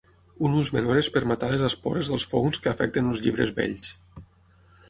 Un 0.47 0.53
ús 0.59 0.71
menor 0.77 0.99
és 1.01 1.09
per 1.17 1.21
matar 1.33 1.51
les 1.51 1.65
espores 1.69 2.11
dels 2.13 2.25
fongs 2.33 2.63
que 2.65 2.73
afecten 2.73 3.13
els 3.15 3.25
llibres 3.27 3.55
vells. 3.63 3.93